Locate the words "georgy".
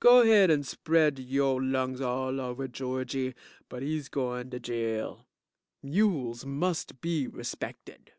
2.68-3.34